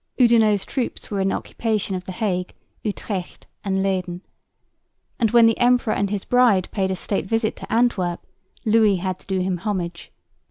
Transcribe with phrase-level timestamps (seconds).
[0.19, 4.21] Oudinot's troops were in occupation of the Hague, Utrecht and Leyden;
[5.19, 8.25] and, when the emperor and his bride paid a state visit to Antwerp,
[8.65, 10.11] Louis had to do him homage.